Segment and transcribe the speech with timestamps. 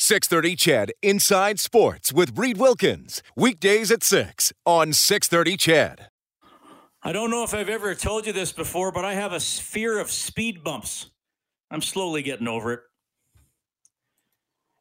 [0.00, 3.20] 630 CHED Inside Sports with Reid Wilkins.
[3.34, 6.08] Weekdays at 6 on 630 CHED.
[7.02, 9.98] I don't know if I've ever told you this before, but I have a fear
[9.98, 11.10] of speed bumps.
[11.72, 12.80] I'm slowly getting over it.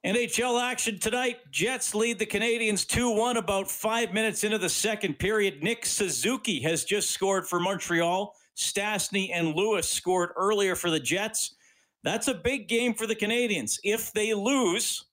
[0.06, 1.38] NHL action tonight.
[1.50, 5.64] Jets lead the Canadiens 2 1 about five minutes into the second period.
[5.64, 8.36] Nick Suzuki has just scored for Montreal.
[8.56, 11.56] Stastny and Lewis scored earlier for the Jets.
[12.04, 13.80] That's a big game for the Canadiens.
[13.84, 15.07] If they lose,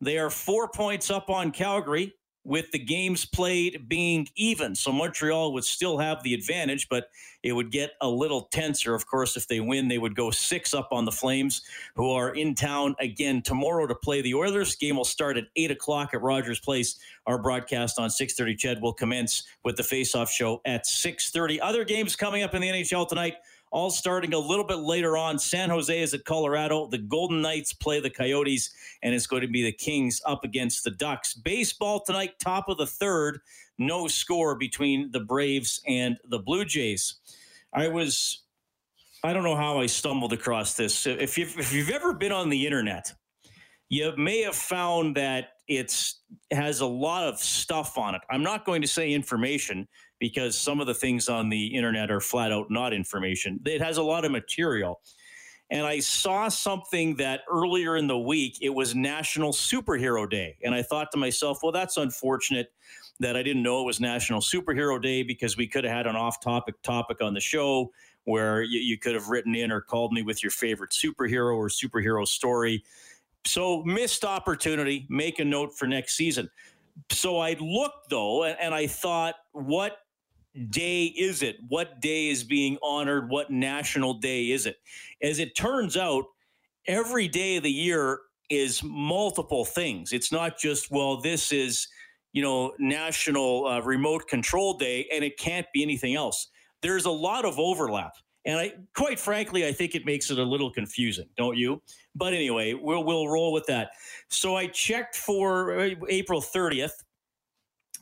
[0.00, 4.74] they are four points up on Calgary with the games played being even.
[4.74, 7.10] So Montreal would still have the advantage, but
[7.42, 8.94] it would get a little tenser.
[8.94, 11.60] Of course, if they win, they would go six up on the Flames,
[11.94, 14.76] who are in town again tomorrow to play the Oilers.
[14.76, 16.98] Game will start at eight o'clock at Rogers Place.
[17.26, 21.60] Our broadcast on 6:30 CHED will commence with the face-off show at 6:30.
[21.60, 23.36] Other games coming up in the NHL tonight
[23.70, 25.38] all starting a little bit later on.
[25.38, 26.86] San Jose is at Colorado.
[26.86, 28.70] The Golden Knights play the Coyotes,
[29.02, 31.34] and it's going to be the Kings up against the Ducks.
[31.34, 33.40] Baseball tonight, top of the third.
[33.78, 37.16] No score between the Braves and the Blue Jays.
[37.72, 38.44] I was,
[39.22, 41.06] I don't know how I stumbled across this.
[41.06, 43.12] If you've, if you've ever been on the internet,
[43.88, 48.22] you may have found that it's has a lot of stuff on it.
[48.30, 49.86] I'm not going to say information
[50.18, 53.60] because some of the things on the internet are flat out not information.
[53.64, 55.00] It has a lot of material.
[55.70, 60.56] And I saw something that earlier in the week, it was National Superhero Day.
[60.64, 62.72] And I thought to myself, well, that's unfortunate
[63.20, 66.16] that I didn't know it was National Superhero Day because we could have had an
[66.16, 67.90] off topic topic on the show
[68.24, 71.68] where you, you could have written in or called me with your favorite superhero or
[71.68, 72.82] superhero story.
[73.44, 76.48] So, missed opportunity, make a note for next season.
[77.10, 79.98] So I looked though, and, and I thought, what
[80.70, 81.56] day is it?
[81.68, 83.30] What day is being honored?
[83.30, 84.76] What national day is it?
[85.22, 86.24] As it turns out,
[86.86, 88.20] every day of the year
[88.50, 90.12] is multiple things.
[90.12, 91.86] It's not just, well, this is,
[92.32, 96.48] you know, National uh, Remote Control Day, and it can't be anything else.
[96.82, 98.12] There's a lot of overlap.
[98.44, 101.82] And I, quite frankly, I think it makes it a little confusing, don't you?
[102.14, 103.90] But anyway, we'll we'll roll with that.
[104.28, 106.92] So I checked for uh, April 30th,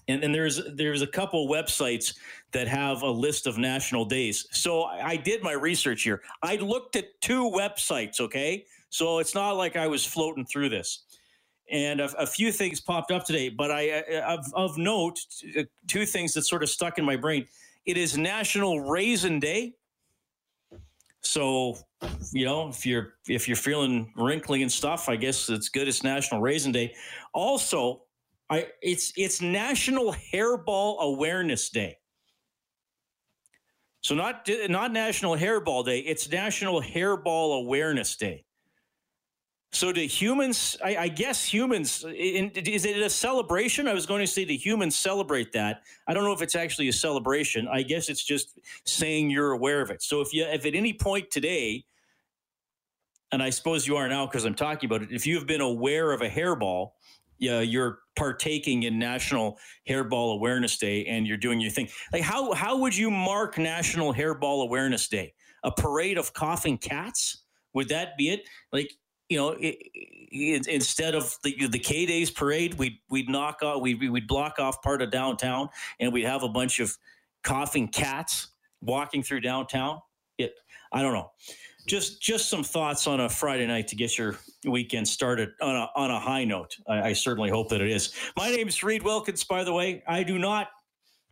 [0.09, 2.15] and, and there's there's a couple websites
[2.53, 4.47] that have a list of national days.
[4.53, 6.22] So I did my research here.
[6.43, 8.21] I looked at two websites.
[8.21, 11.05] Okay, so it's not like I was floating through this.
[11.69, 15.19] And a, a few things popped up today, but I of, of note,
[15.59, 17.47] uh, two things that sort of stuck in my brain.
[17.84, 19.75] It is National Raisin Day.
[21.22, 21.77] So,
[22.33, 25.89] you know, if you're if you're feeling wrinkly and stuff, I guess it's good.
[25.89, 26.95] It's National Raisin Day.
[27.33, 28.03] Also,
[28.49, 31.99] I it's it's National Hairball Awareness Day.
[34.01, 38.45] So not not National Hairball Day, it's National Hairball Awareness Day.
[39.73, 40.77] So do humans?
[40.83, 42.05] I, I guess humans.
[42.05, 43.89] In, is it a celebration?
[43.89, 45.83] I was going to say, do humans celebrate that?
[46.09, 47.69] I don't know if it's actually a celebration.
[47.69, 50.03] I guess it's just saying you're aware of it.
[50.03, 51.84] So if you, if at any point today,
[53.33, 55.61] and I suppose you are now because I'm talking about it, if you have been
[55.61, 56.93] aware of a hairball,
[57.39, 59.59] yeah, you're partaking in National
[59.89, 61.89] Hairball Awareness Day and you're doing your thing.
[62.13, 65.35] Like how how would you mark National Hairball Awareness Day?
[65.63, 67.43] A parade of coughing cats?
[67.75, 68.49] Would that be it?
[68.73, 68.93] Like
[69.29, 73.83] you know, it, it, instead of the the K Days parade, we'd we'd knock off
[73.83, 75.69] we we'd block off part of downtown
[76.01, 76.97] and we'd have a bunch of
[77.43, 78.49] coughing cats
[78.81, 80.01] walking through downtown.
[80.39, 80.55] It
[80.93, 81.31] I don't know
[81.87, 85.89] just just some thoughts on a Friday night to get your weekend started on a
[85.97, 86.77] on a high note.
[86.89, 88.13] I, I certainly hope that it is.
[88.37, 89.45] My name is Reid Wilkins.
[89.45, 90.69] By the way, I do not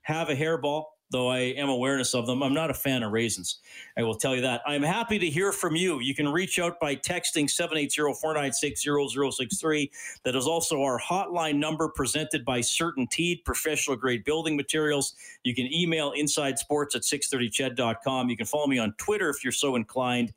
[0.03, 0.85] have a hairball
[1.15, 2.43] though I am awareness of them.
[2.43, 3.61] I'm not a fan of raisins.
[3.97, 4.63] I will tell you that.
[4.67, 6.01] I'm happy to hear from you.
[6.01, 9.91] You can reach out by texting 780-496-0063.
[10.25, 15.15] That is also our hotline number presented by CertainTeed Professional Grade Building Materials.
[15.45, 18.29] You can email insidesports at 630ched.com.
[18.29, 20.33] You can follow me on Twitter if you're so inclined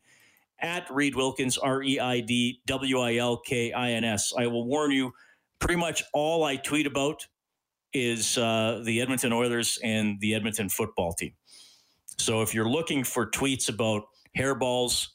[0.59, 4.33] at Reid Wilkins, R E I D W I L K I N S.
[4.37, 5.13] I will warn you,
[5.59, 7.25] pretty much all I tweet about
[7.93, 11.33] is uh, the Edmonton Oilers and the Edmonton football team.
[12.17, 14.03] So if you're looking for tweets about
[14.37, 15.07] hairballs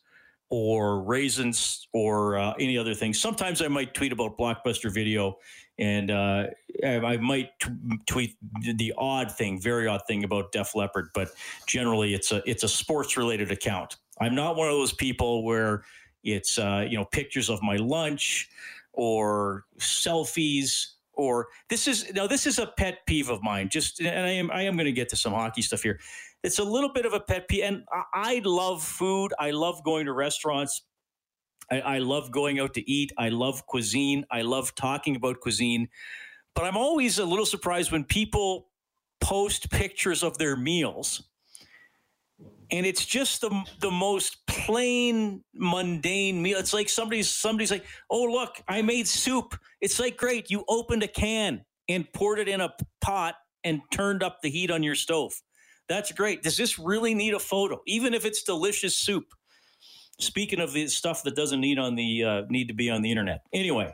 [0.53, 3.15] or raisins or uh, any other thing.
[3.15, 5.39] Sometimes I might tweet about Blockbuster Video,
[5.79, 6.45] and uh,
[6.85, 7.71] I might t-
[8.07, 11.09] tweet the odd thing, very odd thing about Def Leppard.
[11.15, 11.31] But
[11.67, 13.97] generally, it's a it's a sports related account.
[14.23, 15.85] I'm not one of those people where
[16.25, 18.49] it's uh, you know pictures of my lunch
[18.93, 23.69] or selfies or this is now this is a pet peeve of mine.
[23.71, 25.99] Just and I am I am going to get to some hockey stuff here
[26.43, 27.65] it's a little bit of a pet peeve.
[27.65, 29.33] And I, I love food.
[29.39, 30.83] I love going to restaurants.
[31.71, 33.13] I, I love going out to eat.
[33.17, 34.25] I love cuisine.
[34.31, 35.89] I love talking about cuisine.
[36.55, 38.69] But I'm always a little surprised when people
[39.21, 41.23] post pictures of their meals
[42.73, 48.25] and it's just the the most plain mundane meal it's like somebody's somebody's like oh
[48.25, 52.61] look i made soup it's like great you opened a can and poured it in
[52.61, 55.33] a pot and turned up the heat on your stove
[55.89, 56.43] that's great.
[56.43, 59.27] Does this really need a photo, even if it's delicious soup?
[60.19, 63.11] Speaking of the stuff that doesn't need on the uh, need to be on the
[63.11, 63.43] internet.
[63.53, 63.93] Anyway,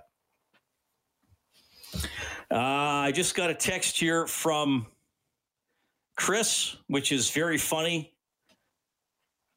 [2.51, 4.87] uh, I just got a text here from
[6.17, 8.15] Chris, which is very funny.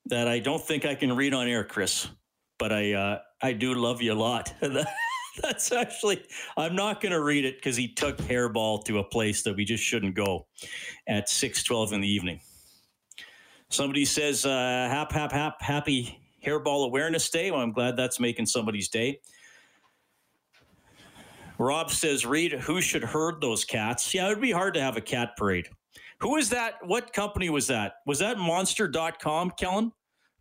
[0.07, 2.07] That I don't think I can read on air, Chris,
[2.57, 4.53] but I uh, I do love you a lot.
[5.41, 6.23] That's actually,
[6.57, 9.63] I'm not going to read it because he took Hairball to a place that we
[9.63, 10.47] just shouldn't go
[11.07, 12.41] at 6:12 in the evening.
[13.69, 14.49] Somebody says, uh,
[14.89, 19.21] "Hap, hap, hap, happy Hairball Awareness Day." Well, I'm glad that's making somebody's day.
[21.57, 24.97] Rob says, "Reid who should herd those cats." Yeah, it would be hard to have
[24.97, 25.69] a cat parade.
[26.21, 26.75] Who is that?
[26.85, 27.93] What company was that?
[28.05, 29.91] Was that Monster.com, Kellen?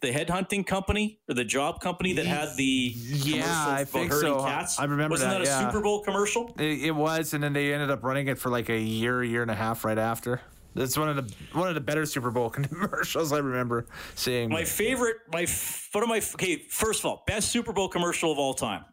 [0.00, 4.42] the headhunting company or the job company that had the yeah, I think so.
[4.42, 4.78] Cats?
[4.78, 5.10] I remember that.
[5.10, 5.66] Wasn't that, that a yeah.
[5.70, 6.54] Super Bowl commercial?
[6.58, 9.42] It, it, was, and then they ended up running it for like a year, year
[9.42, 10.40] and a half right after.
[10.74, 14.48] That's one of the one of the better Super Bowl commercials I remember seeing.
[14.48, 15.46] My favorite, my
[15.92, 16.64] one of my okay.
[16.70, 18.84] First of all, best Super Bowl commercial of all time,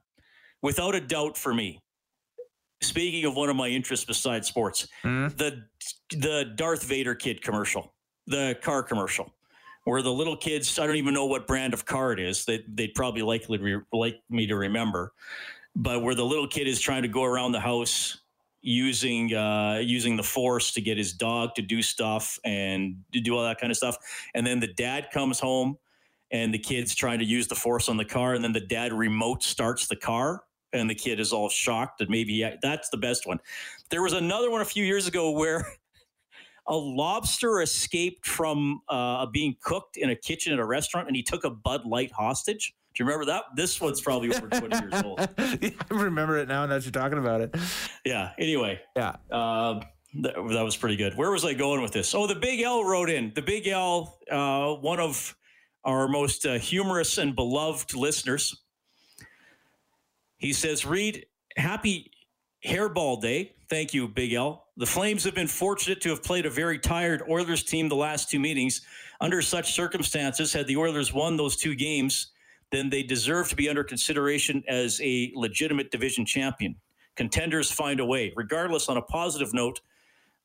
[0.61, 1.79] without a doubt for me.
[2.81, 5.35] Speaking of one of my interests besides sports, mm-hmm.
[5.35, 5.63] the
[6.11, 7.93] the Darth Vader kid commercial,
[8.27, 9.33] the car commercial
[9.87, 12.43] where the little kids, I don't even know what brand of car it is.
[12.43, 15.13] They, they'd probably likely re- like me to remember,
[15.77, 18.17] but where the little kid is trying to go around the house
[18.61, 23.37] using uh, using the force to get his dog to do stuff and to do
[23.37, 23.95] all that kind of stuff.
[24.35, 25.77] And then the dad comes home
[26.31, 28.91] and the kid's trying to use the force on the car, and then the dad
[28.91, 30.43] remote starts the car.
[30.73, 33.39] And the kid is all shocked that maybe that's the best one.
[33.89, 35.65] There was another one a few years ago where
[36.67, 41.23] a lobster escaped from uh, being cooked in a kitchen at a restaurant, and he
[41.23, 42.75] took a Bud Light hostage.
[42.93, 43.43] Do you remember that?
[43.55, 45.19] This one's probably over 20 years old.
[45.37, 47.55] I remember it now that you're talking about it.
[48.03, 48.31] Yeah.
[48.39, 48.81] Anyway.
[48.95, 49.17] Yeah.
[49.31, 49.81] Uh,
[50.21, 51.15] that, that, was pretty good.
[51.15, 52.15] Where was I going with this?
[52.15, 53.31] Oh, the Big L wrote in.
[53.35, 55.35] The Big L, uh, one of
[55.83, 58.63] our most uh, humorous and beloved listeners.
[60.37, 61.25] He says, Reid,
[61.55, 62.11] happy
[62.65, 63.55] hairball day.
[63.69, 64.67] Thank you, Big L.
[64.77, 68.29] The Flames have been fortunate to have played a very tired Oilers team the last
[68.29, 68.81] two meetings.
[69.19, 72.31] Under such circumstances, had the Oilers won those two games,
[72.71, 76.75] then they deserve to be under consideration as a legitimate division champion.
[77.15, 78.31] Contenders find a way.
[78.35, 79.81] Regardless, on a positive note,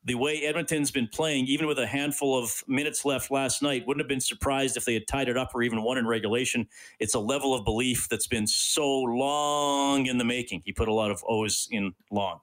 [0.05, 4.01] the way Edmonton's been playing, even with a handful of minutes left last night, wouldn't
[4.01, 6.67] have been surprised if they had tied it up or even won in regulation.
[6.99, 10.61] It's a level of belief that's been so long in the making.
[10.65, 12.39] He put a lot of O's in long.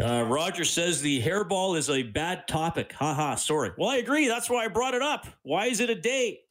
[0.00, 2.92] Uh, Roger says the hairball is a bad topic.
[2.92, 3.72] Haha, sorry.
[3.76, 4.28] Well, I agree.
[4.28, 5.26] That's why I brought it up.
[5.42, 6.42] Why is it a date?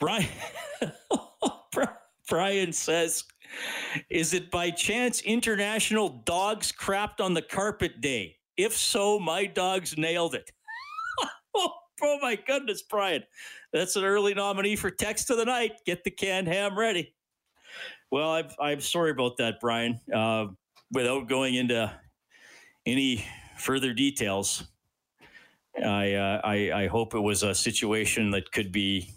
[0.00, 0.26] Brian,
[2.30, 3.24] Brian says,
[4.08, 8.36] is it by chance International Dogs Crapped on the Carpet Day?
[8.56, 10.52] If so, my dogs nailed it.
[11.54, 11.72] oh,
[12.02, 13.24] oh my goodness, Brian.
[13.72, 15.72] That's an early nominee for Text of the Night.
[15.84, 17.12] Get the canned ham ready.
[18.12, 20.00] Well, I'm, I'm sorry about that, Brian.
[20.12, 20.46] Uh,
[20.92, 21.92] without going into
[22.86, 23.24] any
[23.58, 24.64] further details,
[25.84, 29.10] I, uh, I, I hope it was a situation that could be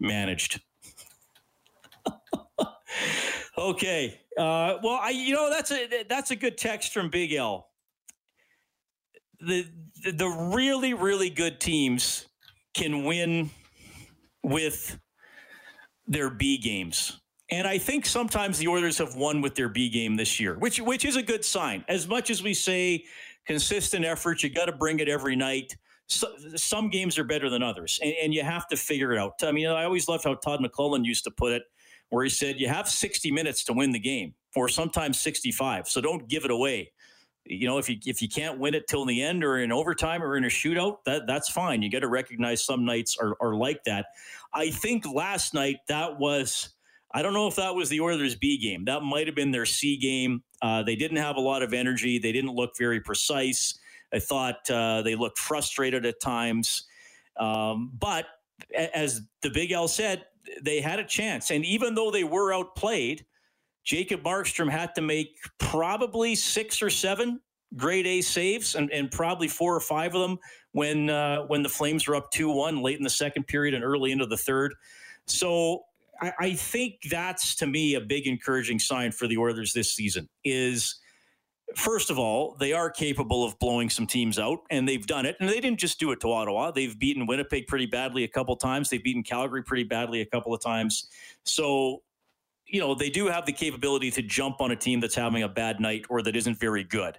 [0.00, 0.60] managed.
[3.56, 4.20] Okay.
[4.36, 7.68] Uh, well, I you know that's a that's a good text from Big L.
[9.40, 9.66] The
[10.12, 12.26] the, really really good teams
[12.74, 13.50] can win
[14.42, 14.98] with
[16.06, 17.20] their B games.
[17.50, 20.80] And I think sometimes the Oilers have won with their B game this year, which
[20.80, 21.84] which is a good sign.
[21.88, 23.04] As much as we say
[23.46, 25.76] consistent effort, you got to bring it every night.
[26.08, 29.42] So, some games are better than others, and, and, you have to figure it out.
[29.42, 31.64] I mean, I always loved how Todd McClellan used to put it,
[32.10, 35.88] where he said, "You have 60 minutes to win the game, or sometimes 65.
[35.88, 36.92] So don't give it away."
[37.48, 40.22] you know, if you if you can't win it till the end or in overtime
[40.22, 41.82] or in a shootout, that that's fine.
[41.82, 44.06] You got to recognize some nights are, are like that.
[44.52, 46.70] I think last night that was.
[47.14, 48.84] I don't know if that was the Oilers B game.
[48.84, 50.42] That might have been their C game.
[50.60, 52.18] Uh, they didn't have a lot of energy.
[52.18, 53.78] They didn't look very precise.
[54.12, 56.82] I thought uh, they looked frustrated at times.
[57.38, 58.26] Um, but
[58.94, 60.26] as the Big L said,
[60.62, 61.50] they had a chance.
[61.50, 63.24] And even though they were outplayed,
[63.84, 67.40] Jacob Markstrom had to make probably six or seven
[67.76, 70.38] grade A saves and, and probably four or five of them
[70.72, 73.84] when uh, when the Flames were up 2 1 late in the second period and
[73.84, 74.74] early into the third.
[75.26, 75.84] So
[76.20, 80.28] I, I think that's to me a big encouraging sign for the Oilers this season
[80.44, 80.96] is
[81.74, 85.36] first of all, they are capable of blowing some teams out, and they've done it.
[85.40, 86.70] And they didn't just do it to Ottawa.
[86.70, 88.88] They've beaten Winnipeg pretty badly a couple times.
[88.88, 91.08] They've beaten Calgary pretty badly a couple of times.
[91.44, 92.02] So,
[92.66, 95.48] you know, they do have the capability to jump on a team that's having a
[95.48, 97.18] bad night or that isn't very good.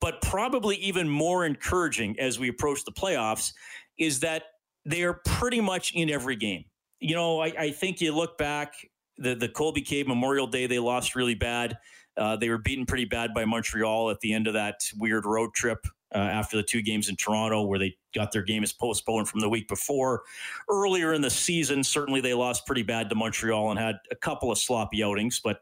[0.00, 3.52] But probably even more encouraging as we approach the playoffs
[3.98, 4.44] is that
[4.84, 6.64] they are pretty much in every game.
[7.00, 8.74] You know, I, I think you look back,
[9.18, 11.76] the, the Colby Cave Memorial Day, they lost really bad
[12.18, 15.54] uh, they were beaten pretty bad by Montreal at the end of that weird road
[15.54, 19.40] trip uh, after the two games in Toronto, where they got their games postponed from
[19.40, 20.22] the week before.
[20.68, 24.50] Earlier in the season, certainly they lost pretty bad to Montreal and had a couple
[24.50, 25.60] of sloppy outings, but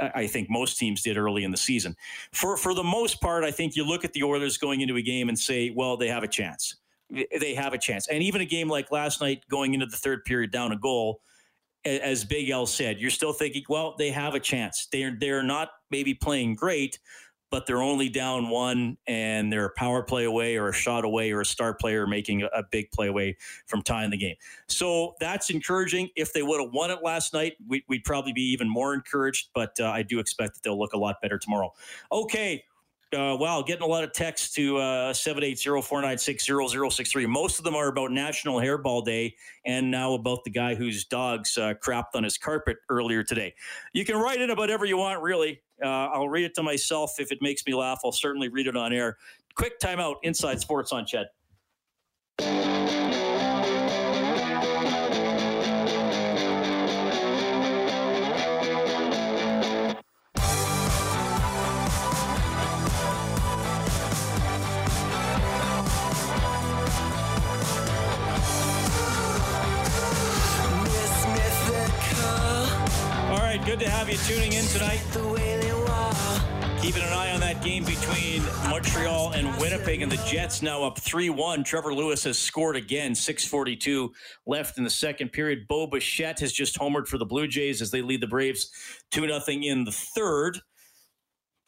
[0.00, 1.96] I think most teams did early in the season.
[2.32, 5.02] For for the most part, I think you look at the Oilers going into a
[5.02, 6.76] game and say, well, they have a chance.
[7.10, 8.06] They have a chance.
[8.08, 11.20] And even a game like last night, going into the third period down a goal,
[11.84, 14.88] as Big L said, you're still thinking, well, they have a chance.
[14.90, 16.98] They're they're not maybe playing great,
[17.50, 21.30] but they're only down one, and they're a power play away, or a shot away,
[21.30, 24.36] or a star player making a, big play away from tying the game.
[24.68, 26.10] So that's encouraging.
[26.14, 29.48] If they would have won it last night, we, would probably be even more encouraged.
[29.54, 31.72] But uh, I do expect that they'll look a lot better tomorrow.
[32.12, 32.64] Okay,
[33.16, 37.26] uh, wow, getting a lot of texts to uh, 780-496-0063.
[37.26, 39.34] Most of them are about National Hairball Day
[39.64, 43.54] and now about the guy whose dogs uh, crapped on his carpet earlier today.
[43.94, 45.62] You can write in about whatever you want, really.
[45.82, 47.14] Uh, I'll read it to myself.
[47.18, 49.16] If it makes me laugh, I'll certainly read it on air.
[49.54, 51.28] Quick timeout, Inside Sports on CHED.
[73.78, 75.00] Good to have you tuning in tonight.
[76.80, 80.98] Keeping an eye on that game between Montreal and Winnipeg, and the Jets now up
[80.98, 81.64] 3 1.
[81.64, 84.08] Trevor Lewis has scored again, 6.42
[84.46, 85.68] left in the second period.
[85.68, 88.70] Bo Bichette has just homered for the Blue Jays as they lead the Braves
[89.12, 90.58] 2 0 in the third.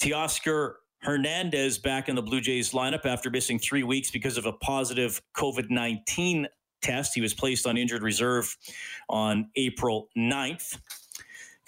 [0.00, 4.52] Teoscar Hernandez back in the Blue Jays lineup after missing three weeks because of a
[4.52, 6.48] positive COVID 19
[6.82, 7.14] test.
[7.14, 8.56] He was placed on injured reserve
[9.08, 10.78] on April 9th.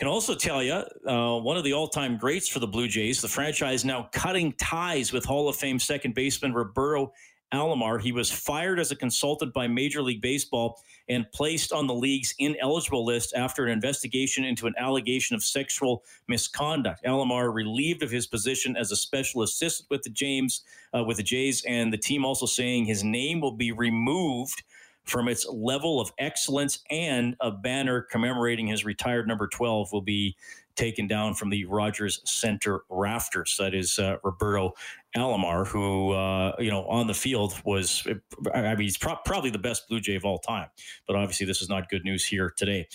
[0.02, 3.20] Can also tell you, uh, one of the all time greats for the Blue Jays,
[3.20, 7.12] the franchise now cutting ties with Hall of Fame second baseman Roberto
[7.54, 8.00] Alomar.
[8.00, 12.34] He was fired as a consultant by Major League Baseball and placed on the league's
[12.40, 17.04] ineligible list after an investigation into an allegation of sexual misconduct.
[17.04, 21.22] Alomar relieved of his position as a special assistant with the James uh, with the
[21.22, 24.64] Jays, and the team also saying his name will be removed
[25.04, 30.36] from its level of excellence, and a banner commemorating his retired number 12 will be
[30.76, 33.56] taken down from the Rogers Center rafters.
[33.58, 34.72] That is uh, Roberto
[35.16, 38.06] Alomar, who, uh, you know, on the field was,
[38.54, 40.68] I mean, he's pro- probably the best Blue Jay of all time.
[41.06, 42.88] But obviously, this is not good news here today.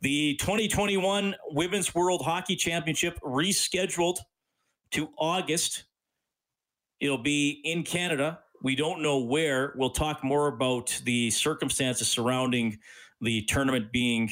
[0.00, 4.18] The 2021 Women's World Hockey Championship rescheduled
[4.92, 5.84] to August.
[7.00, 9.74] It'll be in Canada we don't know where.
[9.76, 12.78] We'll talk more about the circumstances surrounding
[13.20, 14.30] the tournament being,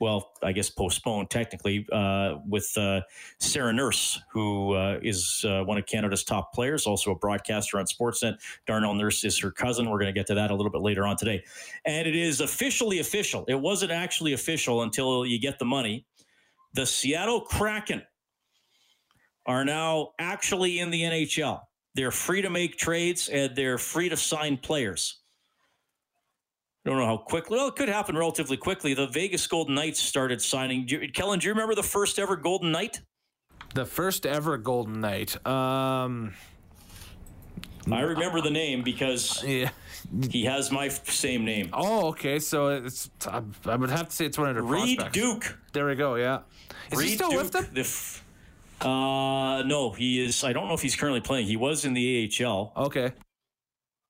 [0.00, 3.02] well, I guess postponed technically, uh, with uh,
[3.40, 7.84] Sarah Nurse, who uh, is uh, one of Canada's top players, also a broadcaster on
[7.84, 8.38] Sportsnet.
[8.66, 9.90] Darnell Nurse is her cousin.
[9.90, 11.44] We're going to get to that a little bit later on today.
[11.84, 13.44] And it is officially official.
[13.48, 16.06] It wasn't actually official until you get the money.
[16.72, 18.00] The Seattle Kraken
[19.44, 21.60] are now actually in the NHL.
[21.98, 25.18] They're free to make trades and they're free to sign players.
[26.86, 27.56] I don't know how quickly.
[27.56, 28.94] Well, it could happen relatively quickly.
[28.94, 30.86] The Vegas Golden Knights started signing.
[30.86, 33.00] Do you, Kellen, do you remember the first ever Golden Knight?
[33.74, 35.44] The first ever Golden Knight.
[35.44, 36.34] Um,
[37.90, 39.70] I remember the name because yeah.
[40.30, 41.70] he has my same name.
[41.72, 42.38] Oh, okay.
[42.38, 43.40] So it's I
[43.74, 45.14] would have to say it's one of the Reid prospects.
[45.14, 45.58] Duke.
[45.72, 46.14] There we go.
[46.14, 46.42] Yeah.
[46.92, 47.66] Is Reid he still Duke, with them?
[47.72, 48.24] The f-
[48.80, 50.44] Uh, no, he is.
[50.44, 51.46] I don't know if he's currently playing.
[51.46, 52.72] He was in the AHL.
[52.76, 53.12] Okay.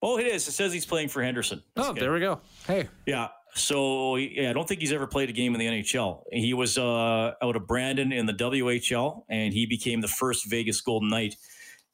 [0.03, 0.47] Oh, it is.
[0.47, 1.63] It says he's playing for Henderson.
[1.75, 2.03] That's oh, good.
[2.03, 2.41] there we go.
[2.67, 2.89] Hey.
[3.07, 3.29] Yeah.
[3.55, 6.23] So yeah, I don't think he's ever played a game in the NHL.
[6.31, 10.81] He was uh, out of Brandon in the WHL, and he became the first Vegas
[10.81, 11.35] Golden Knight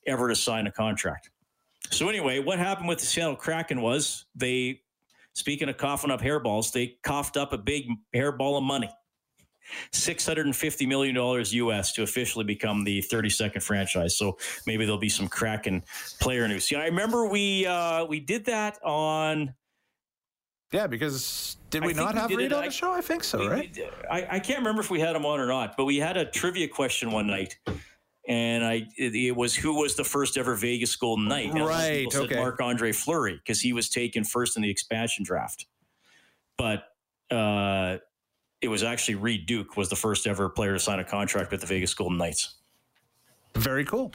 [0.07, 1.31] ever to sign a contract.
[1.90, 4.83] So anyway, what happened with the Seattle Kraken was they,
[5.35, 8.90] speaking of coughing up hairballs, they coughed up a big hairball of money.
[9.92, 14.16] $650 million US to officially become the 32nd franchise.
[14.16, 15.83] So maybe there'll be some Kraken
[16.21, 16.71] player news.
[16.71, 19.54] Yeah, I remember we uh, we did that on.
[20.73, 22.92] Yeah, because did we I not have Reid on the show?
[22.92, 23.78] I think so, we, right?
[24.11, 26.25] I, I can't remember if we had him on or not, but we had a
[26.25, 27.56] trivia question one night
[28.26, 31.52] and I it, was who was the first ever Vegas Golden Knight.
[31.52, 32.06] right.
[32.14, 32.37] Okay.
[32.37, 35.66] Marc Andre Fleury because he was taken first in the expansion draft,
[36.56, 36.85] but
[37.30, 37.99] uh,
[38.64, 41.61] it was actually Reid Duke was the first ever player to sign a contract with
[41.61, 42.54] the Vegas Golden Knights.
[43.54, 44.12] Very cool.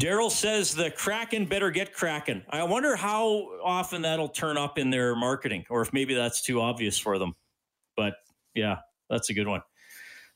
[0.00, 2.44] Daryl says the Kraken better get Kraken.
[2.48, 6.60] I wonder how often that'll turn up in their marketing, or if maybe that's too
[6.60, 7.34] obvious for them.
[7.96, 8.14] But
[8.54, 8.78] yeah,
[9.10, 9.60] that's a good one.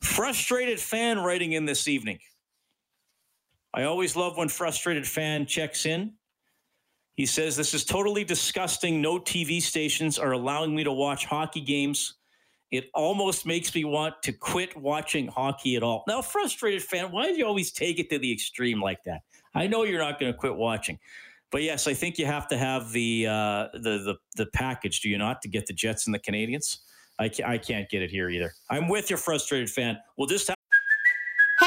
[0.02, 2.18] Frustrated fan writing in this evening.
[3.72, 6.14] I always love when frustrated fan checks in.
[7.16, 9.00] He says, This is totally disgusting.
[9.00, 12.14] No TV stations are allowing me to watch hockey games.
[12.70, 16.04] It almost makes me want to quit watching hockey at all.
[16.08, 19.22] Now, frustrated fan, why do you always take it to the extreme like that?
[19.54, 20.98] I know you're not going to quit watching.
[21.52, 25.08] But yes, I think you have to have the, uh, the the the package, do
[25.08, 26.78] you not, to get the Jets and the Canadiens?
[27.18, 28.52] I can't, I can't get it here either.
[28.68, 29.96] I'm with your frustrated fan.
[30.18, 30.55] We'll just have.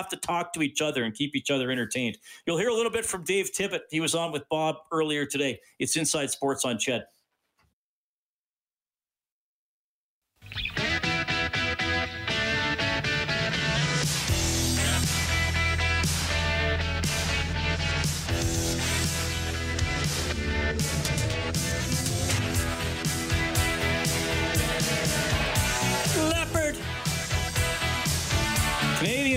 [0.00, 2.16] Have to talk to each other and keep each other entertained.
[2.46, 3.80] You'll hear a little bit from Dave Tippett.
[3.90, 5.60] He was on with Bob earlier today.
[5.78, 7.04] It's Inside Sports on CHED.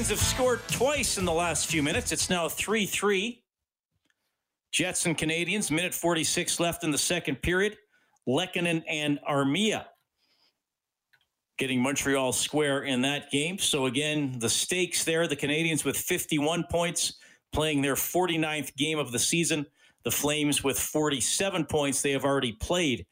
[0.09, 2.11] Have scored twice in the last few minutes.
[2.11, 3.41] It's now 3 3.
[4.71, 7.77] Jets and Canadiens, minute 46 left in the second period.
[8.27, 9.85] Lehkonen and Armia
[11.57, 13.57] getting Montreal square in that game.
[13.57, 17.13] So, again, the stakes there the Canadiens with 51 points,
[17.51, 19.65] playing their 49th game of the season.
[20.03, 22.01] The Flames with 47 points.
[22.01, 23.05] They have already played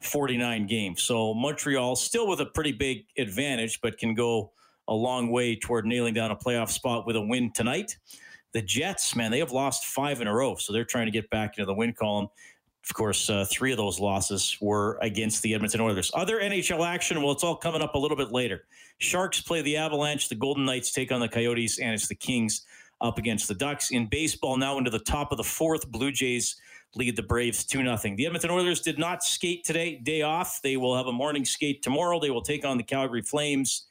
[0.00, 1.02] 49 games.
[1.02, 4.52] So, Montreal still with a pretty big advantage, but can go
[4.88, 7.96] a long way toward nailing down a playoff spot with a win tonight.
[8.52, 11.28] The Jets, man, they have lost five in a row, so they're trying to get
[11.30, 12.28] back into the win column.
[12.88, 16.10] Of course, uh, three of those losses were against the Edmonton Oilers.
[16.14, 18.64] Other NHL action, well, it's all coming up a little bit later.
[18.96, 22.62] Sharks play the Avalanche, the Golden Knights take on the Coyotes, and it's the Kings
[23.02, 23.90] up against the Ducks.
[23.90, 26.56] In baseball, now into the top of the fourth, Blue Jays
[26.94, 27.96] lead the Braves 2 0.
[28.16, 30.60] The Edmonton Oilers did not skate today, day off.
[30.62, 32.18] They will have a morning skate tomorrow.
[32.18, 33.87] They will take on the Calgary Flames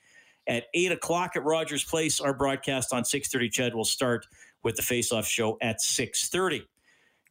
[0.48, 2.20] at 8 o'clock at Rogers Place.
[2.20, 4.26] Our broadcast on 6.30 CHED, will start
[4.64, 6.64] with the face-off show at 6.30.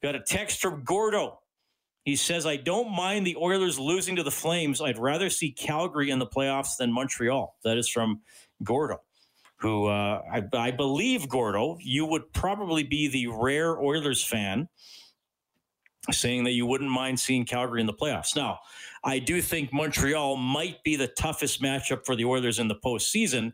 [0.02, 1.40] Got a text from Gordo.
[2.04, 4.80] He says, I don't mind the Oilers losing to the Flames.
[4.80, 7.56] I'd rather see Calgary in the playoffs than Montreal.
[7.64, 8.20] That is from
[8.62, 9.02] Gordo,
[9.56, 14.68] who uh, I, I believe, Gordo, you would probably be the rare Oilers fan
[16.10, 18.34] saying that you wouldn't mind seeing Calgary in the playoffs.
[18.34, 18.58] Now,
[19.04, 23.52] I do think Montreal might be the toughest matchup for the Oilers in the postseason,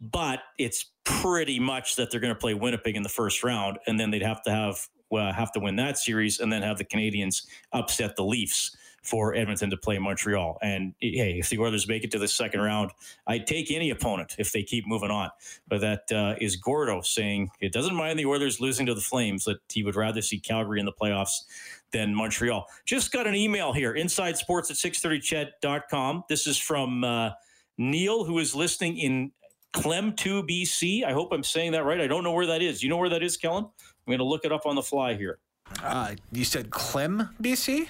[0.00, 3.98] but it's pretty much that they're going to play Winnipeg in the first round, and
[3.98, 4.78] then they'd have to have
[5.12, 9.34] uh, have to win that series, and then have the Canadiens upset the Leafs for
[9.34, 10.58] Edmonton to play Montreal.
[10.62, 12.90] And hey, if the Oilers make it to the second round,
[13.26, 15.30] I'd take any opponent if they keep moving on.
[15.68, 19.44] But that uh, is Gordo saying it doesn't mind the Oilers losing to the Flames,
[19.44, 21.44] that he would rather see Calgary in the playoffs
[21.92, 22.66] than Montreal.
[22.84, 26.24] Just got an email here, inside sports at 630ched.com.
[26.28, 27.30] This is from uh,
[27.78, 29.32] Neil, who is listening in
[29.72, 31.04] Klemtu BC.
[31.04, 32.00] I hope I'm saying that right.
[32.00, 32.82] I don't know where that is.
[32.82, 33.64] You know where that is, Kellen?
[33.64, 35.38] I'm going to look it up on the fly here.
[35.82, 37.86] Uh, you said Clem, BC?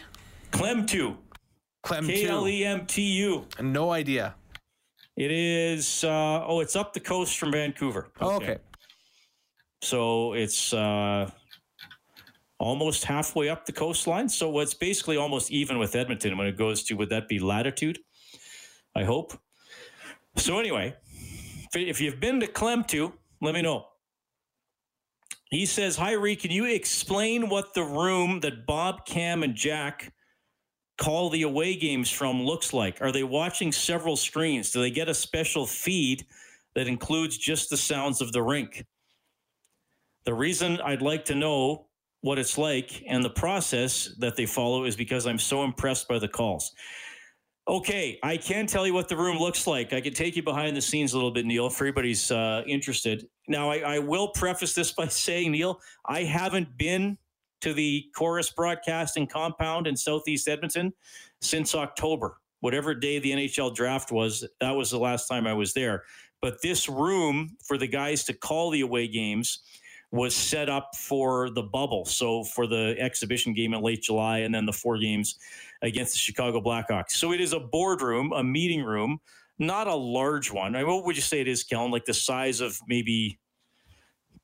[0.51, 1.17] Klemtu.
[1.83, 3.47] Clem K L E M T U.
[3.61, 4.35] No idea.
[5.17, 6.05] It is.
[6.05, 8.11] Uh, oh, it's up the coast from Vancouver.
[8.21, 8.25] Okay.
[8.25, 8.59] Oh, okay.
[9.83, 11.31] So it's uh,
[12.59, 14.29] almost halfway up the coastline.
[14.29, 17.99] So it's basically almost even with Edmonton when it goes to, would that be latitude?
[18.95, 19.33] I hope.
[20.37, 20.95] So anyway,
[21.75, 23.87] if you've been to Klemtu, let me know.
[25.51, 30.13] He says, Hi, Ree, can you explain what the room that Bob, Cam, and Jack
[31.01, 33.01] call the away games from looks like?
[33.01, 34.71] Are they watching several screens?
[34.71, 36.27] Do they get a special feed
[36.75, 38.85] that includes just the sounds of the rink?
[40.27, 41.87] The reason I'd like to know
[42.21, 46.19] what it's like and the process that they follow is because I'm so impressed by
[46.19, 46.73] the calls.
[47.67, 49.95] Okay, I can tell you what the room looks like.
[49.95, 53.27] I can take you behind the scenes a little bit, Neil, if everybody's uh, interested.
[53.49, 57.17] Now, I, I will preface this by saying, Neil, I haven't been
[57.61, 60.92] to the Corus Broadcasting compound in Southeast Edmonton
[61.40, 62.38] since October.
[62.61, 66.05] Whatever day the NHL draft was, that was the last time I was there.
[66.42, 69.61] But this room for the guys to call the away games
[70.12, 72.05] was set up for the bubble.
[72.05, 75.38] So for the exhibition game in late July and then the four games
[75.83, 77.12] against the Chicago Blackhawks.
[77.12, 79.20] So it is a boardroom, a meeting room,
[79.59, 80.75] not a large one.
[80.75, 81.90] I mean, what would you say it is, Kellen?
[81.92, 83.38] Like the size of maybe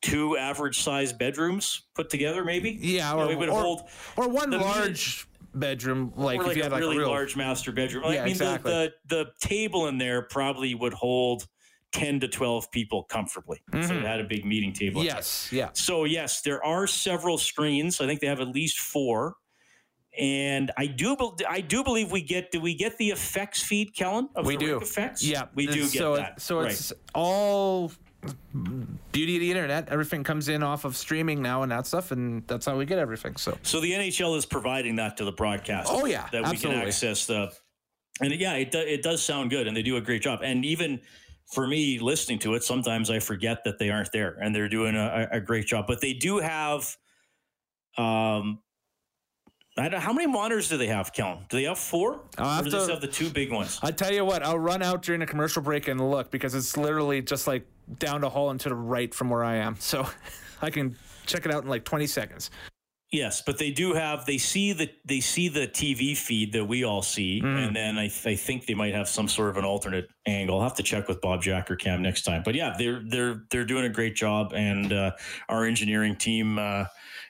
[0.03, 2.79] two average size bedrooms put together, maybe?
[2.81, 3.83] Yeah, or, you know, or, hold
[4.17, 7.09] or one large bedroom, like, like if you had a like really a real...
[7.09, 8.05] large master bedroom.
[8.05, 8.71] Yeah, I mean, exactly.
[8.71, 11.47] the, the, the table in there probably would hold
[11.93, 13.63] 10 to 12 people comfortably.
[13.73, 13.89] Mm-hmm.
[13.89, 15.03] So it had a big meeting table.
[15.03, 15.49] Yes.
[15.51, 15.71] Yeah.
[15.73, 18.01] So, yes, there are several screens.
[18.01, 19.35] I think they have at least four.
[20.19, 21.17] And I do,
[21.49, 22.51] I do believe we get.
[22.51, 24.31] Do we get the effects feed, Kellen?
[24.35, 25.23] Of we do effects.
[25.23, 26.33] Yeah, we do get so that.
[26.33, 26.73] It, so right.
[26.73, 27.93] it's all
[29.13, 29.89] beauty of the internet.
[29.89, 32.99] Everything comes in off of streaming now and that stuff, and that's how we get
[32.99, 33.37] everything.
[33.37, 35.89] So, so the NHL is providing that to the broadcast.
[35.91, 36.69] Oh yeah, that absolutely.
[36.69, 37.53] we can access the.
[38.21, 40.41] And yeah, it do, it does sound good, and they do a great job.
[40.43, 41.01] And even
[41.53, 44.97] for me, listening to it, sometimes I forget that they aren't there, and they're doing
[44.97, 45.87] a, a great job.
[45.87, 46.97] But they do have.
[47.99, 48.61] Um,
[49.79, 51.45] I don't, how many monitors do they have, Kellen?
[51.51, 53.79] Do they have 4 I'll or do they have the two big ones?
[53.83, 56.77] I tell you what, I'll run out during a commercial break and look because it's
[56.77, 57.67] literally just like
[57.99, 59.77] down the hall and to the right from where I am.
[59.79, 60.07] So
[60.63, 60.97] I can
[61.27, 62.51] check it out in like 20 seconds.
[63.13, 66.83] Yes, but they do have they see the they see the TV feed that we
[66.83, 67.67] all see, mm.
[67.67, 70.59] and then I, I think they might have some sort of an alternate angle.
[70.59, 72.43] I'll have to check with Bob Jack or Cam next time.
[72.45, 75.13] But yeah, they're they're they're doing a great job, and uh,
[75.49, 76.59] our engineering team.
[76.59, 76.87] Uh,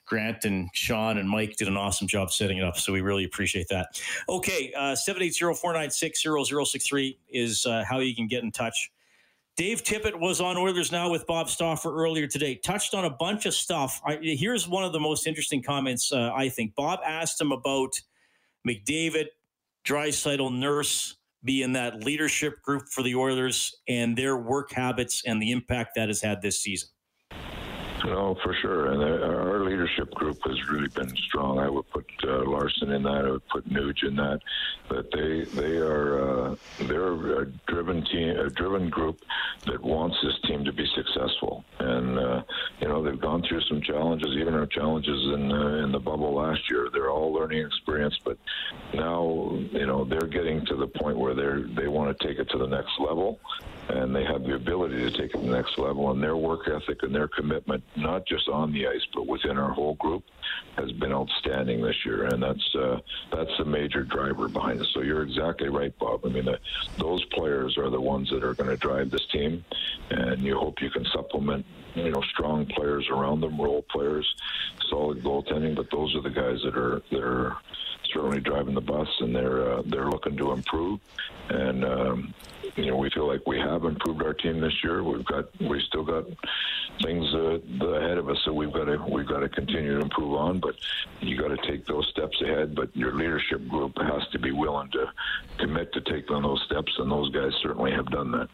[0.06, 2.78] Grant and Sean and Mike did an awesome job setting it up.
[2.78, 4.00] So we really appreciate that.
[4.28, 8.92] Okay, uh, 780-496-0063 is uh, how you can get in touch.
[9.56, 12.56] Dave Tippett was on Oilers Now with Bob Stauffer earlier today.
[12.56, 14.02] Touched on a bunch of stuff.
[14.04, 16.74] I, here's one of the most interesting comments, uh, I think.
[16.74, 17.94] Bob asked him about
[18.68, 19.28] McDavid,
[19.86, 25.52] Draisaitl, Nurse being that leadership group for the Oilers and their work habits and the
[25.52, 26.90] impact that has had this season.
[28.06, 28.92] No, for sure.
[28.92, 31.58] And uh, our leadership group has really been strong.
[31.58, 33.24] I would put uh, Larsson in that.
[33.26, 34.38] I would put Nuge in that.
[34.88, 39.18] But they they are uh, they're a driven team, a driven group
[39.66, 41.64] that wants this team to be successful.
[41.80, 42.42] And uh,
[42.80, 46.32] you know they've gone through some challenges, even our challenges in uh, in the bubble
[46.32, 46.88] last year.
[46.92, 48.38] They're all learning experience, but
[48.94, 52.48] now you know they're getting to the point where they're they want to take it
[52.50, 53.40] to the next level
[53.88, 56.10] and they have the ability to take it to the next level.
[56.10, 59.72] And their work ethic and their commitment, not just on the ice, but within our
[59.72, 60.24] whole group,
[60.76, 62.24] has been outstanding this year.
[62.24, 63.00] And that's uh,
[63.32, 64.88] that's the major driver behind it.
[64.92, 66.24] So you're exactly right, Bob.
[66.24, 66.58] I mean, the,
[66.98, 69.64] those players are the ones that are going to drive this team,
[70.10, 71.64] and you hope you can supplement,
[71.96, 74.26] you know, strong players around them, role players,
[74.90, 75.74] solid goaltending.
[75.74, 77.56] But those are the guys that are that are
[78.12, 81.00] certainly driving the bus, and they're uh, they're looking to improve.
[81.48, 82.34] And um,
[82.76, 85.02] you know, we feel like we have improved our team this year.
[85.02, 86.26] We've got we still got
[87.02, 90.34] things uh, ahead of us, so we've got to we've got to continue to improve
[90.34, 90.60] on.
[90.60, 90.76] But
[91.20, 92.74] you got to take those steps ahead.
[92.74, 95.06] But your leadership group has to be willing to
[95.58, 98.48] commit to taking those steps, and those guys certainly have done that.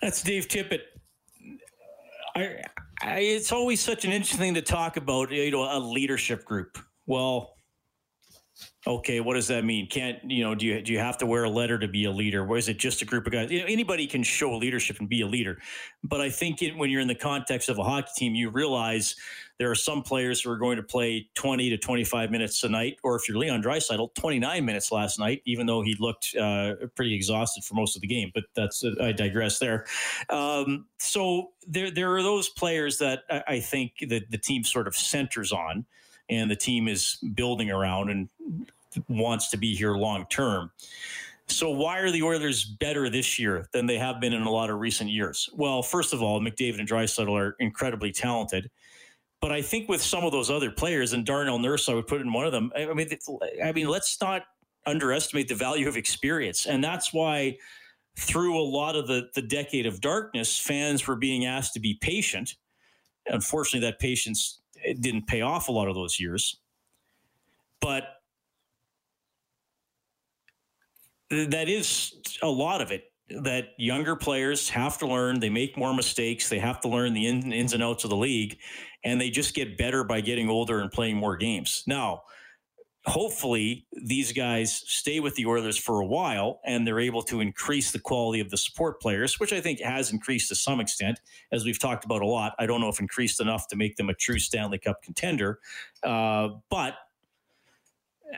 [0.00, 0.80] That's Dave Tippett.
[2.36, 2.62] I,
[3.00, 6.78] I, it's always such an interesting thing to talk about, you know, a leadership group.
[7.06, 7.55] Well,
[8.86, 9.88] okay, what does that mean?
[9.88, 10.54] Can't you know?
[10.54, 12.46] Do you do you have to wear a letter to be a leader?
[12.46, 13.50] Or is it just a group of guys?
[13.50, 15.58] You know, anybody can show leadership and be a leader,
[16.04, 19.16] but I think it, when you're in the context of a hockey team, you realize
[19.58, 22.98] there are some players who are going to play 20 to 25 minutes a night,
[23.02, 27.14] or if you're Leon Draisaitl, 29 minutes last night, even though he looked uh, pretty
[27.14, 28.30] exhausted for most of the game.
[28.34, 29.86] But that's uh, I digress there.
[30.28, 34.86] Um, so there there are those players that I, I think that the team sort
[34.86, 35.86] of centers on
[36.28, 38.28] and the team is building around and
[39.08, 40.70] wants to be here long term.
[41.48, 44.68] So why are the Oilers better this year than they have been in a lot
[44.68, 45.48] of recent years?
[45.54, 48.70] Well, first of all, McDavid and Draisaitl are incredibly talented.
[49.40, 52.20] But I think with some of those other players, and Darnell Nurse, I would put
[52.20, 52.72] in one of them.
[52.74, 53.08] I mean,
[53.64, 54.42] I mean, let's not
[54.86, 57.58] underestimate the value of experience, and that's why
[58.18, 61.94] through a lot of the the decade of darkness, fans were being asked to be
[62.00, 62.56] patient.
[63.26, 64.60] Unfortunately, that patience
[65.00, 66.58] didn't pay off a lot of those years.
[67.80, 68.04] But
[71.30, 75.40] that is a lot of it that younger players have to learn.
[75.40, 76.48] They make more mistakes.
[76.48, 78.58] They have to learn the ins and outs of the league,
[79.04, 81.82] and they just get better by getting older and playing more games.
[81.86, 82.22] Now,
[83.04, 87.92] hopefully, these guys stay with the Oilers for a while and they're able to increase
[87.92, 91.20] the quality of the support players, which I think has increased to some extent,
[91.52, 92.54] as we've talked about a lot.
[92.58, 95.60] I don't know if increased enough to make them a true Stanley Cup contender,
[96.02, 96.94] uh, but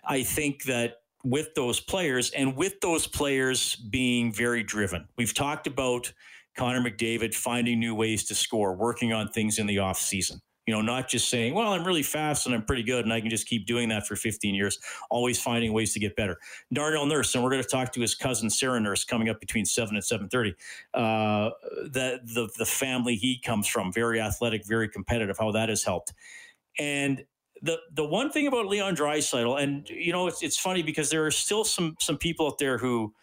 [0.05, 5.07] I think that with those players and with those players being very driven.
[5.17, 6.13] We've talked about
[6.57, 10.41] Connor McDavid finding new ways to score, working on things in the off season.
[10.67, 13.23] You know, not just saying, well, I'm really fast and I'm pretty good and I
[13.23, 14.79] can just keep doing that for 15 years,
[15.09, 16.37] always finding ways to get better.
[16.75, 19.65] Darnell Nurse, and we're going to talk to his cousin Sarah Nurse coming up between
[19.65, 20.53] 7 and 7.30.
[20.93, 21.51] Uh,
[21.85, 26.13] the, the, the family he comes from, very athletic, very competitive, how that has helped.
[26.79, 27.25] And
[27.62, 31.27] the the one thing about Leon Draisaitl, and you know, it's it's funny because there
[31.27, 33.14] are still some some people out there who,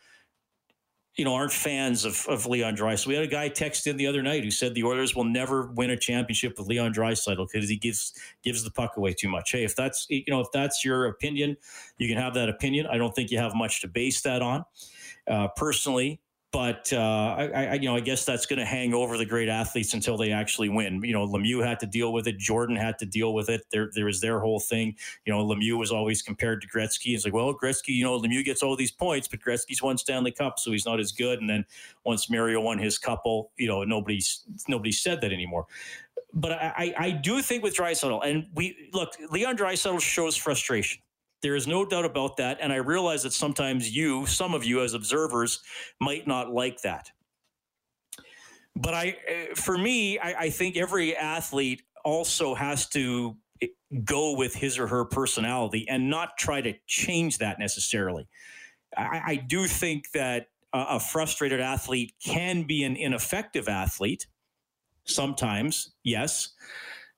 [1.15, 3.07] you know, aren't fans of of Leon Draisaitl.
[3.07, 5.71] We had a guy text in the other night who said the Oilers will never
[5.75, 9.51] win a championship with Leon Draisaitl because he gives gives the puck away too much.
[9.51, 11.57] Hey, if that's you know if that's your opinion,
[11.97, 12.87] you can have that opinion.
[12.87, 14.65] I don't think you have much to base that on.
[15.27, 16.21] Uh, personally,
[16.55, 19.49] but uh, I, I, you know, I guess that's going to hang over the great
[19.49, 21.03] athletes until they actually win.
[21.03, 22.37] You know, Lemieux had to deal with it.
[22.37, 23.65] Jordan had to deal with it.
[23.71, 24.95] There, there was their whole thing.
[25.25, 27.13] You know, Lemieux was always compared to Gretzky.
[27.13, 30.31] It's like, well, Gretzky, you know, Lemieux gets all these points, but Gretzky's won Stanley
[30.31, 31.41] Cup, so he's not as good.
[31.41, 31.65] And then
[32.05, 35.65] once Mario won his couple, you know, nobody's nobody said that anymore.
[36.33, 41.01] But I, I do think with Draisaitl, and we look, Leon Draisaitl shows frustration.
[41.45, 42.57] There is no doubt about that.
[42.59, 45.59] And I realize that sometimes you, some of you as observers,
[46.01, 47.11] might not like that.
[48.75, 53.67] But I, eh, for me, I, I think every athlete also has to eh,
[54.03, 58.27] go with his or her personality and not try to change that necessarily.
[58.97, 64.25] I, I do think that a, a frustrated athlete can be an ineffective athlete
[65.03, 66.55] sometimes, yes.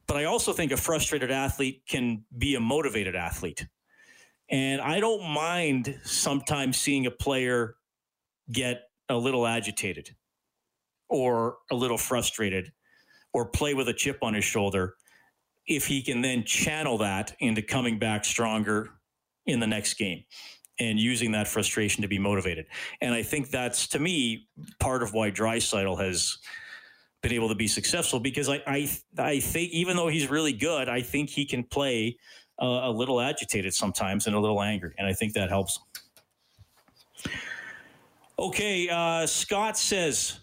[0.05, 3.65] But I also think a frustrated athlete can be a motivated athlete.
[4.49, 7.75] And I don't mind sometimes seeing a player
[8.51, 10.15] get a little agitated
[11.09, 12.71] or a little frustrated
[13.33, 14.95] or play with a chip on his shoulder
[15.65, 18.91] if he can then channel that into coming back stronger
[19.45, 20.23] in the next game
[20.79, 22.67] and using that frustration to be motivated.
[23.01, 24.47] And I think that's to me
[24.79, 26.37] part of why Draisaitl has
[27.21, 30.87] been able to be successful because I, I I think even though he's really good,
[30.87, 32.17] I think he can play
[32.61, 35.79] uh, a little agitated sometimes and a little angry, and I think that helps.
[38.39, 40.39] Okay, uh, Scott says,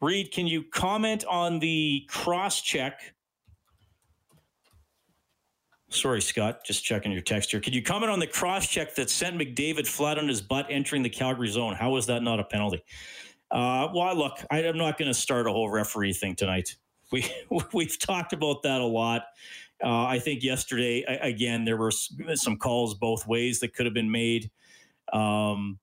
[0.00, 3.14] Reid, can you comment on the cross check?
[5.88, 7.60] Sorry, Scott, just checking your text here.
[7.60, 11.02] Could you comment on the cross check that sent McDavid flat on his butt entering
[11.02, 11.74] the Calgary zone?
[11.74, 12.82] How is that not a penalty?
[13.52, 16.74] Uh, well, look, I, am not going to start a whole referee thing tonight.
[17.12, 17.30] We
[17.72, 19.26] we've talked about that a lot.
[19.82, 24.10] Uh, I think yesterday, again, there were some calls both ways that could have been
[24.10, 24.50] made.
[25.12, 25.80] Um,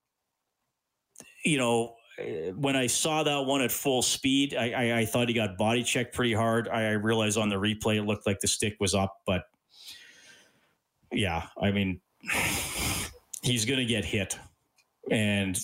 [1.44, 1.96] you know,
[2.56, 5.84] when I saw that one at full speed, I, I, I thought he got body
[5.84, 6.68] checked pretty hard.
[6.70, 9.44] I, I, realized on the replay it looked like the stick was up, but
[11.12, 12.02] yeah, I mean,
[13.42, 14.38] he's going to get hit.
[15.12, 15.58] And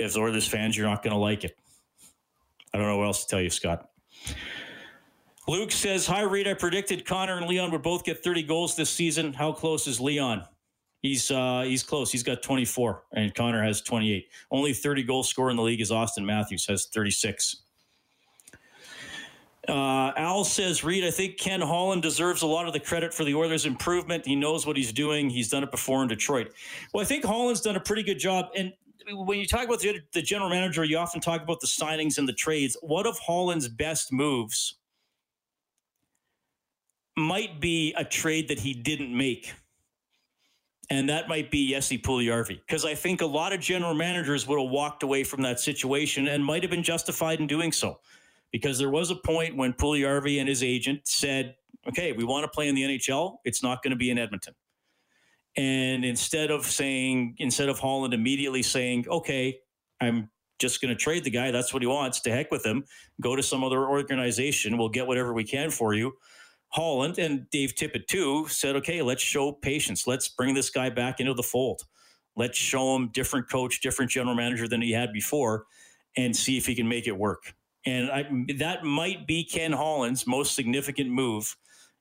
[0.00, 1.56] as Oilers fans, you're not going to like it.
[2.72, 3.88] I don't know what else to tell you, Scott.
[5.48, 6.46] Luke says, Hi, Reid.
[6.46, 9.32] I predicted Connor and Leon would both get 30 goals this season.
[9.32, 10.44] How close is Leon?
[11.02, 12.12] He's uh, he's close.
[12.12, 14.28] He's got 24, and Connor has 28.
[14.52, 17.56] Only 30 goal scorer in the league is Auston Matthews, has 36.
[19.68, 23.24] Uh, Al says, Reid, I think Ken Holland deserves a lot of the credit for
[23.24, 24.26] the Oilers' improvement.
[24.26, 25.28] He knows what he's doing.
[25.28, 26.52] He's done it before in Detroit.
[26.92, 28.46] Well, I think Holland's done a pretty good job.
[28.56, 28.72] And
[29.12, 32.28] when you talk about the, the general manager, you often talk about the signings and
[32.28, 32.76] the trades.
[32.80, 34.76] What of Holland's best moves
[37.16, 39.52] might be a trade that he didn't make.
[40.90, 44.60] And that might be Jesse Puljujarvi, because I think a lot of general managers would
[44.60, 48.00] have walked away from that situation and might have been justified in doing so.
[48.50, 51.56] Because there was a point when Puljujarvi and his agent said,
[51.88, 53.38] okay, we want to play in the NHL.
[53.44, 54.54] It's not going to be in Edmonton.
[55.56, 59.60] And instead of saying, instead of Holland immediately saying, okay,
[60.00, 61.50] I'm just going to trade the guy.
[61.50, 62.20] That's what he wants.
[62.20, 62.84] To heck with him.
[63.20, 64.76] Go to some other organization.
[64.76, 66.12] We'll get whatever we can for you.
[66.72, 70.06] Holland and Dave Tippett too said, okay, let's show patience.
[70.06, 71.82] Let's bring this guy back into the fold.
[72.34, 75.66] Let's show him different coach, different general manager than he had before,
[76.16, 77.54] and see if he can make it work.
[77.84, 78.24] And I,
[78.58, 81.56] that might be Ken Holland's most significant move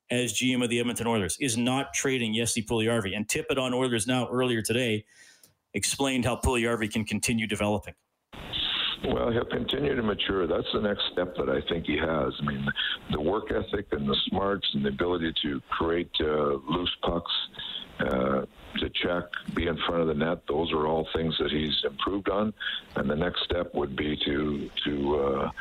[0.09, 3.15] as GM of the Edmonton Oilers is not trading Jesse Puljujarvi.
[3.15, 5.05] And Tippett on Oilers now earlier today
[5.73, 7.93] explained how Puljujarvi can continue developing.
[9.03, 10.45] Well, he'll continue to mature.
[10.45, 12.33] That's the next step that I think he has.
[12.39, 12.65] I mean,
[13.11, 17.31] the work ethic and the smarts and the ability to create uh, loose pucks,
[17.99, 18.41] uh,
[18.79, 20.43] to check, be in front of the net.
[20.47, 22.53] Those are all things that he's improved on.
[22.95, 25.51] And the next step would be to to uh,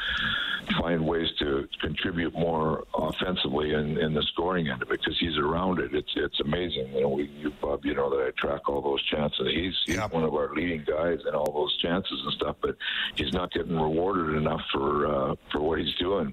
[0.80, 5.36] find ways to contribute more offensively in, in the scoring end of it because he's
[5.38, 5.94] around it.
[5.94, 6.92] It's it's amazing.
[6.92, 9.48] You know, we, you Bob, you know that I track all those chances.
[9.52, 10.12] He's he's yep.
[10.12, 12.76] one of our leading guys in all those chances and stuff, but
[13.14, 16.32] he's not getting rewarded enough for uh, for what he's doing.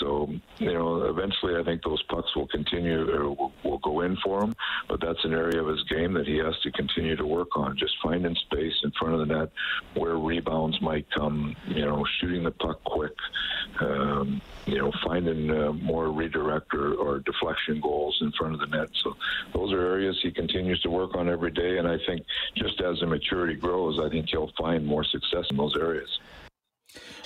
[0.00, 3.30] So you know, eventually, I think those pucks will continue or
[3.64, 4.54] will, go in for him.
[4.88, 7.76] But that's an area of his game that he has to continue to work on.
[7.76, 9.50] Just finding space in front of the net
[9.94, 11.54] where rebounds might come.
[11.66, 13.14] You know, shooting the puck quick
[13.80, 18.66] um, you know, finding uh, more redirect or, or, deflection goals in front of the
[18.66, 18.88] net.
[19.02, 19.16] So
[19.52, 21.78] those are areas he continues to work on every day.
[21.78, 25.56] And I think just as the maturity grows, I think he'll find more success in
[25.56, 26.18] those areas.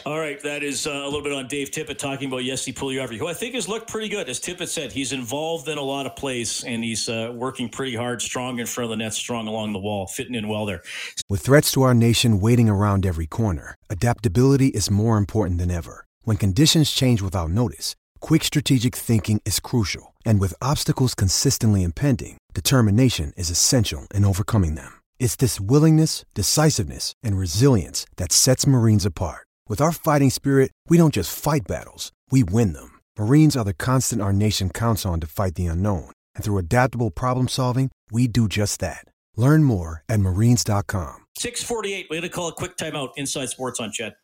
[0.07, 3.19] All right, that is uh, a little bit on Dave Tippett talking about Jesse Puljujarvi,
[3.19, 4.29] who I think has looked pretty good.
[4.29, 7.97] As Tippett said, he's involved in a lot of plays and he's uh, working pretty
[7.97, 10.83] hard, strong in front of the net, strong along the wall, fitting in well there.
[11.29, 16.05] With threats to our nation waiting around every corner, adaptability is more important than ever.
[16.23, 20.15] When conditions change without notice, quick strategic thinking is crucial.
[20.25, 25.01] And with obstacles consistently impending, determination is essential in overcoming them.
[25.19, 29.46] It's this willingness, decisiveness, and resilience that sets Marines apart.
[29.69, 33.01] With our fighting spirit, we don't just fight battles, we win them.
[33.19, 36.13] Marines are the constant our nation counts on to fight the unknown.
[36.37, 39.05] And through adaptable problem solving, we do just that.
[39.35, 41.17] Learn more at marines.com.
[41.37, 44.15] 648, we had to call a quick timeout inside sports on CHED.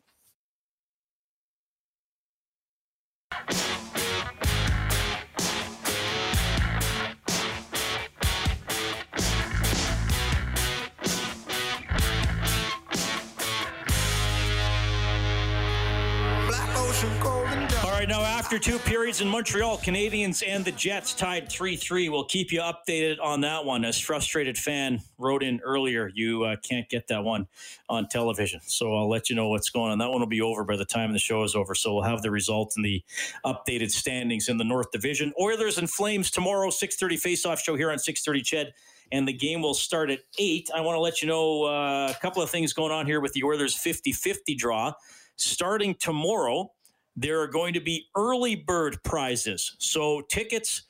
[18.43, 22.09] After two periods in Montreal, Canadiens and the Jets tied 3 3.
[22.09, 23.85] We'll keep you updated on that one.
[23.85, 27.47] As frustrated fan wrote in earlier, you uh, can't get that one
[27.89, 28.61] on television.
[28.65, 29.99] So I'll let you know what's going on.
[29.99, 31.77] That one will be over by the time the show is over.
[31.77, 33.05] So we'll have the results and the
[33.47, 35.33] updated standings in the North Division.
[35.41, 38.73] Oilers and Flames tomorrow, 6.30 face-off show here on 6.30 CHED
[39.13, 40.69] and the game will start at 8.
[40.75, 43.35] I want to let you know uh, a couple of things going on here with
[43.35, 44.95] the Oilers 50 50 draw.
[45.37, 46.73] Starting tomorrow,
[47.17, 49.77] there are going to be early bird prizes.
[49.79, 50.83] So tickets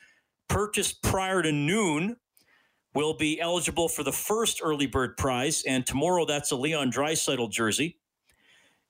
[0.48, 2.16] purchased prior to noon
[2.94, 5.62] will be eligible for the first early bird prize.
[5.66, 7.98] And tomorrow, that's a Leon Draisaitl jersey.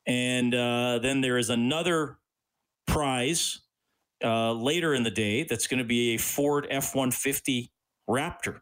[0.07, 2.19] And uh, then there is another
[2.87, 3.61] prize
[4.25, 7.71] uh, later in the day that's going to be a Ford F 150
[8.09, 8.61] Raptor.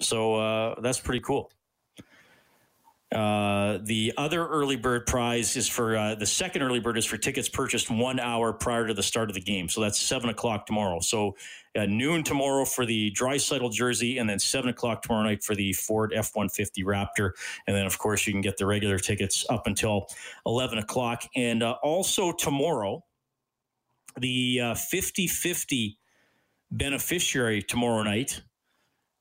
[0.00, 1.50] So uh, that's pretty cool.
[3.12, 7.16] Uh, the other early bird prize is for uh, the second early bird is for
[7.16, 9.68] tickets purchased one hour prior to the start of the game.
[9.68, 11.00] So that's seven o'clock tomorrow.
[11.00, 11.36] So
[11.76, 15.72] uh, noon tomorrow for the Draisaitl jersey, and then seven o'clock tomorrow night for the
[15.72, 17.32] Ford F one fifty Raptor.
[17.66, 20.06] And then of course you can get the regular tickets up until
[20.46, 21.24] eleven o'clock.
[21.34, 23.04] And uh, also tomorrow,
[24.20, 25.98] the 50 uh, 50
[26.70, 28.42] beneficiary tomorrow night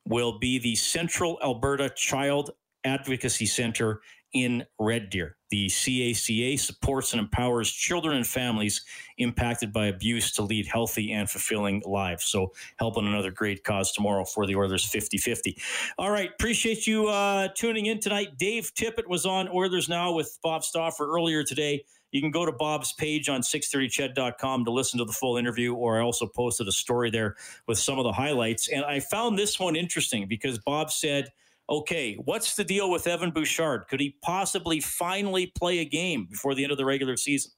[0.08, 2.52] will be the Central Alberta Child
[2.83, 4.01] Advocacy Center
[4.33, 5.37] in Red Deer.
[5.49, 8.83] The CACA supports and empowers children and families
[9.17, 12.25] impacted by abuse to lead healthy and fulfilling lives.
[12.25, 15.57] So, helping another great cause tomorrow for the Oilers 50 50.
[15.97, 16.29] All right.
[16.29, 18.37] Appreciate you uh, tuning in tonight.
[18.37, 21.83] Dave Tippett was on Oilers Now with Bob Stauffer earlier today.
[22.11, 25.99] You can go to Bob's page on 630ched.com to listen to the full interview, or
[25.99, 27.36] I also posted a story there
[27.67, 28.67] with some of the highlights.
[28.69, 31.30] And I found this one interesting because Bob said,
[31.70, 33.88] okay, what's the deal with Evan Bouchard?
[33.88, 37.51] Could he possibly finally play a game before the end of the regular season?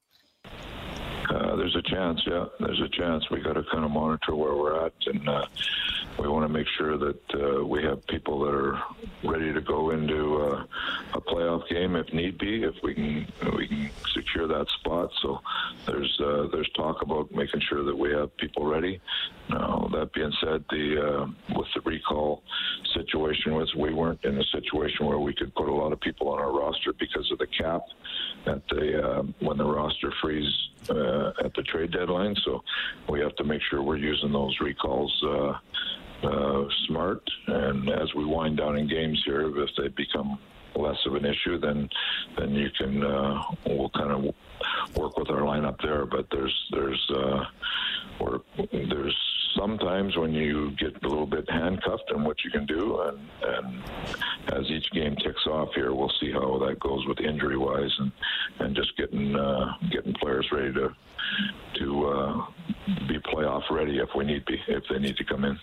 [1.29, 2.45] Uh, there's a chance, yeah.
[2.59, 3.29] There's a chance.
[3.29, 5.45] We got to kind of monitor where we're at, and uh,
[6.19, 8.79] we want to make sure that uh, we have people that are
[9.23, 10.63] ready to go into uh,
[11.13, 15.09] a playoff game if need be, if we can we can secure that spot.
[15.21, 15.39] So
[15.85, 19.01] there's uh, there's talk about making sure that we have people ready.
[19.49, 22.43] Now that being said, the uh, with the recall
[22.93, 26.29] situation was we weren't in a situation where we could put a lot of people
[26.29, 27.81] on our roster because of the cap
[28.45, 32.35] at the when the roster freeze uh, at the trade deadline.
[32.45, 32.63] So
[33.09, 35.13] we have to make sure we're using those recalls.
[35.25, 35.53] Uh,
[36.23, 37.27] uh, smart.
[37.47, 40.37] And as we wind down in games here, if they become
[40.75, 41.89] less of an issue, then
[42.37, 44.35] then you can uh, we'll kind of
[44.95, 46.05] work with our lineup there.
[46.05, 47.45] But there's there's uh,
[48.71, 49.17] there's
[49.57, 53.83] sometimes when you get a little bit handcuffed and what you can do, and and
[54.53, 58.11] as game ticks off here, we'll see how that goes with injury wise, and
[58.59, 60.89] and just getting uh, getting players ready to
[61.79, 62.45] to uh,
[63.07, 65.57] be playoff ready if we need be if they need to come in.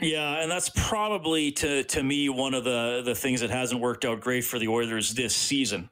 [0.00, 4.04] Yeah, and that's probably to to me one of the the things that hasn't worked
[4.04, 5.88] out great for the Oilers this season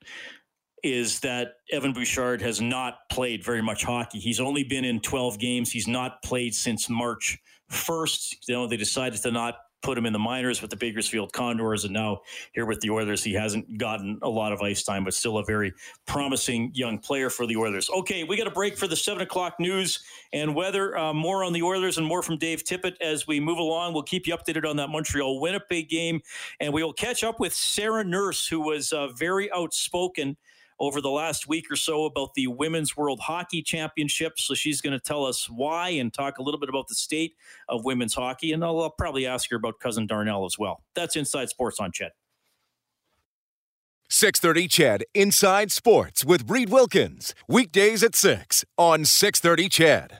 [0.83, 4.19] is that Evan Bouchard has not played very much hockey.
[4.19, 5.71] He's only been in 12 games.
[5.71, 7.39] He's not played since March
[7.71, 8.37] 1st.
[8.49, 11.85] You know, they decided to not put him in the minors with the Bakersfield Condors,
[11.85, 12.21] and now
[12.53, 15.45] here with the Oilers, he hasn't gotten a lot of ice time, but still a
[15.45, 15.73] very
[16.07, 17.91] promising young player for the Oilers.
[17.91, 20.01] Okay, we got a break for the seven o'clock news
[20.33, 20.97] and weather.
[20.97, 23.93] Uh, more on the Oilers and more from Dave Tippett as we move along.
[23.93, 26.21] We'll keep you updated on that Montreal Winnipeg game,
[26.61, 30.37] and we will catch up with Sarah Nurse, who was uh, very outspoken
[30.79, 34.39] over the last week or so about the Women's World Hockey Championship.
[34.39, 37.35] So she's going to tell us why and talk a little bit about the state
[37.69, 38.53] of women's hockey.
[38.53, 40.83] And I'll, I'll probably ask her about cousin Darnell as well.
[40.95, 42.13] That's Inside Sports on CHED.
[44.09, 47.35] 630 CHED Inside Sports with Reid Wilkins.
[47.49, 50.11] Weekdays at 6 on 630 CHED.